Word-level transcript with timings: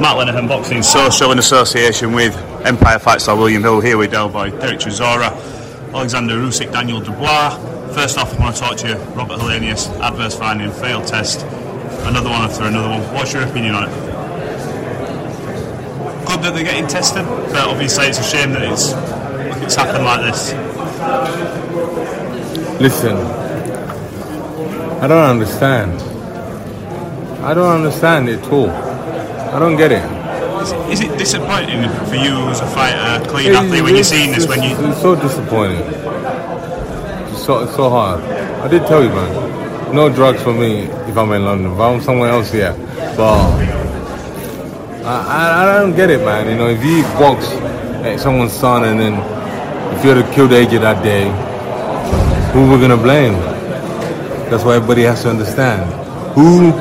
Matt 0.00 0.16
Lenihan 0.16 0.48
Boxing 0.48 0.82
Social 0.82 1.30
in 1.30 1.38
association 1.38 2.12
with 2.12 2.36
Empire 2.66 2.98
Fight 2.98 3.20
Star 3.20 3.36
William 3.36 3.62
Hill 3.62 3.80
here 3.80 3.96
with 3.96 4.10
by 4.10 4.50
Derek 4.50 4.80
Chisora, 4.80 5.30
Alexander 5.94 6.34
Usyk, 6.34 6.72
Daniel 6.72 7.00
Dubois. 7.00 7.56
First 7.94 8.18
off, 8.18 8.34
I 8.34 8.40
want 8.40 8.56
to 8.56 8.60
talk 8.60 8.76
to 8.78 8.88
you, 8.88 8.96
Robert 9.14 9.38
Helenius, 9.38 9.88
adverse 10.00 10.36
finding, 10.36 10.72
failed 10.72 11.06
test, 11.06 11.42
another 12.06 12.28
one 12.28 12.42
after 12.42 12.64
another 12.64 12.88
one. 12.88 13.02
What's 13.14 13.32
your 13.32 13.44
opinion 13.44 13.76
on 13.76 13.84
it? 13.84 13.92
Good 16.26 16.42
that 16.42 16.54
they're 16.54 16.64
getting 16.64 16.88
tested, 16.88 17.24
but 17.24 17.68
obviously 17.68 18.06
it's 18.06 18.18
a 18.18 18.24
shame 18.24 18.52
that 18.52 18.62
it's 18.62 18.92
it's 19.62 19.76
happened 19.76 20.04
like 20.04 20.22
this. 20.22 20.52
Listen, 22.80 23.16
I 25.00 25.06
don't 25.06 25.30
understand. 25.30 26.00
I 27.44 27.54
don't 27.54 27.76
understand 27.76 28.28
it 28.28 28.40
at 28.40 28.52
all. 28.52 28.93
I 29.54 29.60
don't 29.60 29.76
get 29.76 29.92
it. 29.92 30.02
Is 30.62 30.72
it, 30.72 30.90
is 30.90 31.00
it 31.00 31.16
disappointing 31.16 31.88
for 32.08 32.16
you 32.16 32.34
as 32.50 32.60
a 32.60 32.66
fighter, 32.66 33.24
clean 33.28 33.52
athlete, 33.54 33.84
when 33.84 33.94
you're 33.94 34.02
seeing 34.02 34.32
this? 34.32 34.48
When 34.48 34.60
you 34.64 34.74
It's 34.88 35.00
so 35.00 35.14
disappointing. 35.14 35.78
It's 35.78 37.44
so, 37.44 37.62
it's 37.62 37.76
so 37.76 37.88
hard. 37.88 38.20
I 38.24 38.66
did 38.66 38.84
tell 38.88 39.00
you, 39.00 39.10
man. 39.10 39.94
No 39.94 40.08
drugs 40.08 40.42
for 40.42 40.52
me 40.52 40.86
if 41.06 41.16
I'm 41.16 41.30
in 41.30 41.44
London. 41.44 41.72
If 41.72 41.78
I'm 41.78 42.00
somewhere 42.00 42.30
else, 42.30 42.52
yeah. 42.52 42.74
But 43.16 43.38
I, 45.04 45.22
I, 45.22 45.62
I 45.62 45.78
don't 45.78 45.94
get 45.94 46.10
it, 46.10 46.24
man. 46.24 46.48
You 46.50 46.56
know, 46.56 46.68
if 46.68 46.82
you 46.84 47.02
box 47.20 47.46
at 48.04 48.18
someone's 48.18 48.52
son 48.52 48.82
and 48.82 48.98
then 48.98 49.14
if 49.96 50.04
you're 50.04 50.16
the 50.16 50.28
killed 50.34 50.52
agent 50.52 50.82
that 50.82 51.00
day, 51.04 51.30
who 52.52 52.68
we're 52.68 52.80
gonna 52.80 52.96
blame? 52.96 53.34
That's 54.50 54.64
why 54.64 54.74
everybody 54.74 55.02
has 55.02 55.22
to 55.22 55.30
understand. 55.30 55.92
Who 56.34 56.72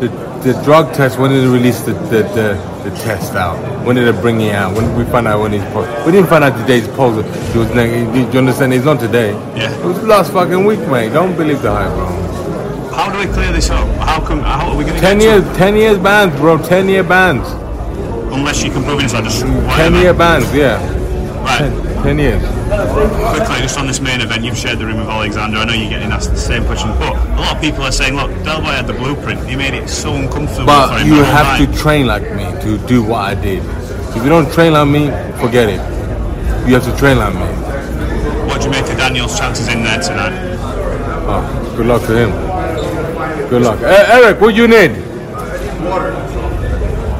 the, 0.00 0.25
the 0.46 0.62
drug 0.62 0.94
test? 0.94 1.18
When 1.18 1.30
did 1.30 1.42
they 1.42 1.48
release 1.48 1.80
the, 1.80 1.92
the, 1.92 2.22
the, 2.34 2.88
the 2.88 2.96
test 2.98 3.34
out? 3.34 3.56
When 3.84 3.96
did 3.96 4.12
they 4.12 4.20
bring 4.20 4.40
it 4.40 4.54
out? 4.54 4.74
When 4.74 4.84
did 4.88 4.96
we 4.96 5.04
find 5.10 5.26
out 5.26 5.40
when 5.40 5.52
he's 5.52 5.64
posed? 5.72 6.06
We 6.06 6.12
didn't 6.12 6.28
find 6.28 6.44
out 6.44 6.58
today's 6.60 6.86
posed. 6.88 7.26
He 7.52 7.58
was. 7.58 7.68
Do 7.70 7.82
you 7.82 8.38
understand? 8.38 8.72
He's 8.72 8.84
not 8.84 9.00
today. 9.00 9.32
Yeah. 9.56 9.76
It 9.78 9.84
was 9.84 10.02
last 10.04 10.32
fucking 10.32 10.64
week, 10.64 10.80
mate. 10.88 11.10
Don't 11.12 11.36
believe 11.36 11.62
the 11.62 11.70
hype, 11.72 11.92
bro. 11.94 12.06
how 12.96 13.10
do 13.12 13.18
we 13.18 13.32
clear 13.32 13.52
this 13.52 13.70
up? 13.70 13.86
How 13.98 14.24
come? 14.24 14.40
How 14.40 14.70
are 14.70 14.76
we 14.76 14.84
going 14.84 14.94
to 14.94 15.00
Ten 15.00 15.20
years, 15.20 15.44
To, 15.44 15.54
ten 15.54 15.76
years 15.76 15.98
bans, 15.98 16.34
bro. 16.40 16.58
Ten 16.58 16.88
year 16.88 17.02
bans. 17.02 17.46
unless 18.32 18.62
you 18.62 18.70
can 18.70 18.84
prove 18.84 19.02
it's 19.02 19.12
like 19.14 19.24
just 19.24 19.40
Ten 19.42 19.94
year 19.94 20.14
bans, 20.14 20.52
yeah. 20.54 20.78
Right. 21.46 21.58
Ten, 21.58 22.02
ten 22.02 22.18
years. 22.18 22.42
Quickly, 22.42 23.58
just 23.62 23.78
on 23.78 23.86
this 23.86 24.00
main 24.00 24.20
event, 24.20 24.42
you've 24.42 24.58
shared 24.58 24.78
the 24.80 24.86
room 24.86 24.98
with 24.98 25.08
Alexander. 25.08 25.58
I 25.58 25.64
know 25.64 25.74
you're 25.74 25.88
getting 25.90 26.10
asked 26.10 26.30
the 26.32 26.36
same 26.36 26.64
question, 26.64 26.90
but 26.98 27.14
a 27.14 27.40
lot 27.40 27.54
of 27.54 27.60
people 27.62 27.82
are 27.84 27.92
saying, 27.92 28.14
look, 28.16 28.30
Delboy 28.42 28.74
had 28.74 28.86
the 28.88 28.94
blueprint. 28.94 29.46
He 29.48 29.54
made 29.54 29.72
it 29.74 29.88
so 29.88 30.12
uncomfortable 30.14 30.66
for 30.66 30.66
But 30.66 31.02
him. 31.02 31.06
you 31.08 31.22
have 31.22 31.46
night. 31.60 31.72
to 31.72 31.78
train 31.78 32.06
like 32.08 32.22
me 32.34 32.44
to 32.62 32.78
do 32.88 33.04
what 33.04 33.20
I 33.20 33.34
did. 33.36 33.62
If 34.16 34.24
you 34.24 34.28
don't 34.28 34.50
train 34.52 34.72
like 34.72 34.88
me, 34.88 35.06
forget 35.38 35.68
it. 35.68 35.80
You 36.66 36.74
have 36.74 36.84
to 36.84 36.96
train 36.98 37.18
like 37.18 37.34
me. 37.34 37.46
What 38.48 38.60
do 38.60 38.66
you 38.66 38.72
make 38.72 38.90
of 38.90 38.96
Daniel's 38.98 39.38
chances 39.38 39.68
in 39.68 39.84
there 39.84 40.00
tonight? 40.00 40.34
Oh, 41.28 41.74
good 41.76 41.86
luck 41.86 42.02
to 42.06 42.16
him. 42.16 42.30
Good 43.48 43.62
luck. 43.62 43.80
Eh, 43.82 44.06
Eric, 44.18 44.40
what 44.40 44.50
do 44.54 44.60
you 44.62 44.66
need? 44.66 44.90
Water. 45.84 46.10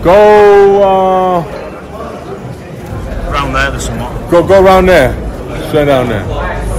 Go, 0.02 0.82
uh, 0.82 1.65
Around 3.46 3.54
there, 3.54 3.70
there's 3.70 3.84
some 3.86 3.98
more. 3.98 4.30
go, 4.30 4.46
go 4.46 4.64
around 4.64 4.86
there. 4.86 5.12
Straight 5.68 5.86
down 5.86 6.08
there. 6.08 6.24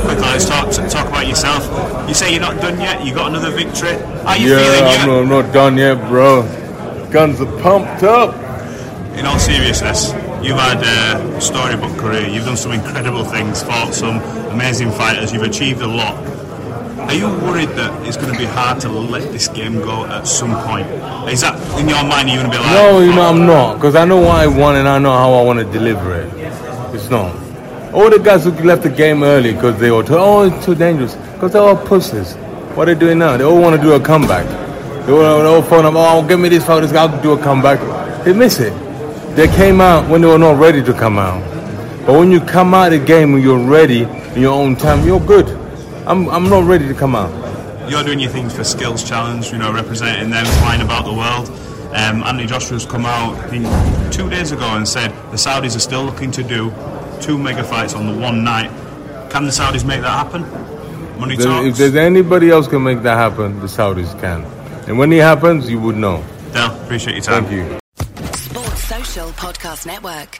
Quickly, 0.05 0.21
let's 0.23 0.45
talk, 0.45 0.69
talk 0.89 1.07
about 1.07 1.27
yourself. 1.27 1.63
You 2.07 2.13
say 2.13 2.31
you're 2.31 2.41
not 2.41 2.61
done 2.61 2.79
yet. 2.79 3.05
You 3.05 3.13
got 3.13 3.29
another 3.29 3.51
victory. 3.51 3.93
How 4.25 4.35
you 4.35 4.55
Yeah, 4.55 4.63
feeling? 4.63 4.83
I'm 4.83 5.07
not, 5.07 5.19
I'm 5.19 5.29
not 5.45 5.53
done 5.53 5.77
yet, 5.77 6.07
bro. 6.09 6.43
Guns 7.11 7.39
are 7.41 7.61
pumped 7.61 8.03
up. 8.03 8.35
in 9.17 9.25
all 9.25 9.39
seriousness, 9.39 10.11
you've 10.43 10.57
had 10.59 10.83
a 10.83 11.41
storybook 11.41 11.97
career. 11.97 12.27
You've 12.27 12.45
done 12.45 12.57
some 12.57 12.71
incredible 12.73 13.23
things, 13.23 13.63
fought 13.63 13.93
some 13.93 14.19
amazing 14.51 14.91
fighters. 14.91 15.31
You've 15.33 15.43
achieved 15.43 15.81
a 15.81 15.87
lot. 15.87 16.15
Are 17.07 17.13
you 17.13 17.29
worried 17.29 17.69
that 17.69 18.05
it's 18.05 18.17
going 18.17 18.33
to 18.33 18.37
be 18.37 18.43
hard 18.43 18.81
to 18.81 18.89
let 18.89 19.31
this 19.31 19.47
game 19.47 19.75
go 19.75 20.05
at 20.07 20.27
some 20.27 20.51
point? 20.67 20.85
Is 21.31 21.39
that 21.39 21.55
in 21.79 21.87
your 21.87 22.03
mind? 22.03 22.27
You're 22.27 22.43
going 22.43 22.51
to 22.51 22.57
be 22.57 22.61
like, 22.61 22.73
No, 22.73 22.99
you 22.99 23.15
know 23.15 23.21
I'm 23.21 23.45
not, 23.45 23.75
because 23.75 23.95
I 23.95 24.03
know 24.03 24.17
what 24.17 24.35
I 24.35 24.47
want 24.47 24.75
and 24.75 24.89
I 24.89 24.99
know 24.99 25.11
how 25.11 25.31
I 25.31 25.41
want 25.41 25.59
to 25.59 25.65
deliver 25.71 26.13
it. 26.15 26.29
It's 26.93 27.09
not. 27.09 27.33
All 27.93 28.09
the 28.09 28.19
guys 28.19 28.43
who 28.43 28.51
left 28.51 28.83
the 28.83 28.89
game 28.89 29.23
early 29.23 29.53
because 29.53 29.79
they 29.79 29.89
were 29.89 30.03
told, 30.03 30.19
oh, 30.19 30.53
it's 30.53 30.65
too 30.65 30.75
dangerous, 30.75 31.15
because 31.15 31.53
they're 31.53 31.61
all 31.61 31.77
pussies. 31.77 32.35
What 32.75 32.89
are 32.89 32.93
they 32.93 32.99
doing 32.99 33.19
now? 33.19 33.37
They 33.37 33.45
all 33.45 33.61
want 33.61 33.77
to 33.77 33.81
do 33.81 33.93
a 33.93 34.01
comeback. 34.01 34.45
They 35.05 35.13
all, 35.13 35.39
they 35.39 35.47
all 35.47 35.61
phone 35.61 35.85
up, 35.85 35.93
oh, 35.95 36.27
give 36.27 36.41
me 36.41 36.49
this 36.49 36.65
fight, 36.65 36.81
this 36.81 36.91
guy, 36.91 37.05
I'll 37.05 37.23
do 37.23 37.31
a 37.31 37.41
comeback. 37.41 37.79
They 38.25 38.33
miss 38.33 38.59
it. 38.59 38.73
They 39.37 39.47
came 39.47 39.79
out 39.79 40.09
when 40.09 40.19
they 40.19 40.27
were 40.27 40.37
not 40.37 40.59
ready 40.59 40.83
to 40.83 40.93
come 40.93 41.17
out. 41.17 41.41
But 42.05 42.19
when 42.19 42.31
you 42.31 42.41
come 42.41 42.73
out 42.73 42.91
of 42.91 42.99
the 42.99 43.05
game 43.05 43.31
when 43.31 43.41
you're 43.41 43.57
ready 43.57 44.03
in 44.03 44.41
your 44.41 44.53
own 44.53 44.75
time, 44.75 45.05
you're 45.07 45.21
good. 45.21 45.47
I'm, 46.07 46.29
I'm 46.29 46.49
not 46.49 46.63
ready 46.65 46.87
to 46.87 46.93
come 46.93 47.15
out. 47.15 47.29
you're 47.89 48.03
doing 48.03 48.19
your 48.19 48.31
things 48.31 48.55
for 48.55 48.63
Skills 48.63 49.03
Challenge, 49.07 49.51
you 49.51 49.57
know, 49.57 49.71
representing 49.73 50.29
them, 50.29 50.45
flying 50.59 50.81
about 50.81 51.05
the 51.05 51.13
world. 51.13 51.47
Um, 51.95 52.23
Anthony 52.23 52.45
Joshua's 52.47 52.85
come 52.85 53.05
out 53.05 53.35
I 53.39 53.47
think, 53.47 54.13
two 54.13 54.29
days 54.29 54.51
ago 54.51 54.65
and 54.75 54.87
said 54.87 55.09
the 55.31 55.37
Saudis 55.37 55.75
are 55.75 55.79
still 55.79 56.03
looking 56.03 56.31
to 56.31 56.43
do 56.43 56.71
two 57.21 57.37
mega 57.37 57.63
fights 57.63 57.93
on 57.93 58.05
the 58.07 58.13
one 58.19 58.43
night. 58.43 58.69
Can 59.31 59.45
the 59.45 59.51
Saudis 59.51 59.85
make 59.85 60.01
that 60.01 60.09
happen? 60.25 60.41
Money 61.19 61.35
There- 61.35 61.47
talks. 61.47 61.67
If 61.67 61.77
there's 61.77 61.95
anybody 61.95 62.49
else 62.51 62.67
can 62.67 62.83
make 62.83 63.01
that 63.03 63.17
happen, 63.17 63.59
the 63.59 63.67
Saudis 63.67 64.17
can. 64.21 64.43
And 64.87 64.97
when 64.97 65.11
it 65.11 65.21
happens, 65.21 65.69
you 65.69 65.79
would 65.81 65.97
know. 65.97 66.23
Del, 66.53 66.73
appreciate 66.83 67.15
your 67.15 67.23
time. 67.23 67.45
Thank 67.45 67.51
you. 67.55 67.79
Sports 68.35 68.83
Social 68.83 69.29
Podcast 69.31 69.85
Network. 69.85 70.39